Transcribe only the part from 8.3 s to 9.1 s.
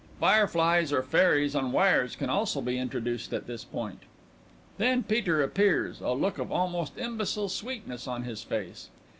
face.